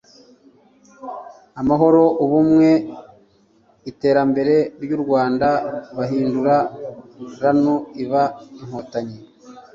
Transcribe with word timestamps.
amahoro, 1.61 2.03
ubumwe 2.23 2.69
n'iterambere 3.83 4.55
ry'u 4.83 4.99
Rwanda, 5.03 5.47
bahindura 5.97 6.55
RANU 7.41 7.75
iba 8.03 8.23
“Inkotanyi 8.61 9.19